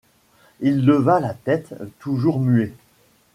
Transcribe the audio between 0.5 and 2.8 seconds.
Il leva la tête, toujours muet.